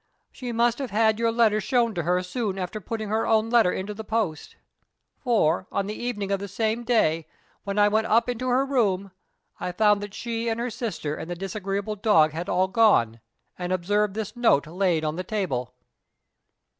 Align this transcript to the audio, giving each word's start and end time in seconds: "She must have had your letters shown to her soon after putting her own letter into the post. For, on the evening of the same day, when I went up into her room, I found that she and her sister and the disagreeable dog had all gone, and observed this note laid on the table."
"She 0.31 0.51
must 0.51 0.79
have 0.79 0.89
had 0.89 1.19
your 1.19 1.31
letters 1.31 1.63
shown 1.63 1.93
to 1.93 2.01
her 2.01 2.23
soon 2.23 2.57
after 2.57 2.81
putting 2.81 3.09
her 3.09 3.27
own 3.27 3.51
letter 3.51 3.71
into 3.71 3.93
the 3.93 4.03
post. 4.03 4.55
For, 5.19 5.67
on 5.71 5.85
the 5.85 5.93
evening 5.93 6.31
of 6.31 6.39
the 6.39 6.47
same 6.47 6.83
day, 6.83 7.27
when 7.65 7.77
I 7.77 7.87
went 7.87 8.07
up 8.07 8.27
into 8.27 8.47
her 8.47 8.65
room, 8.65 9.11
I 9.59 9.71
found 9.71 10.01
that 10.01 10.15
she 10.15 10.49
and 10.49 10.59
her 10.59 10.71
sister 10.71 11.13
and 11.13 11.29
the 11.29 11.35
disagreeable 11.35 11.97
dog 11.97 12.31
had 12.31 12.49
all 12.49 12.67
gone, 12.67 13.19
and 13.59 13.71
observed 13.71 14.15
this 14.15 14.35
note 14.35 14.65
laid 14.65 15.05
on 15.05 15.17
the 15.17 15.23
table." 15.23 15.75